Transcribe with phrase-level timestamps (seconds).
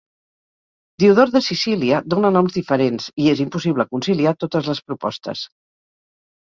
[1.03, 5.51] Diodor de Sicília dona noms diferents, i és impossible conciliar totes les propostes.